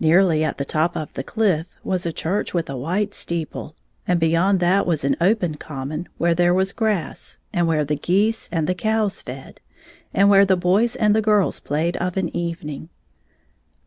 [0.00, 4.18] Nearly at the top of the chff was a church with a white steeple, and
[4.18, 8.66] beyond that was an open common, where there was grass, and where the geese and
[8.66, 9.60] the cows fed,
[10.14, 12.88] and where the boys and the girls played of an evening.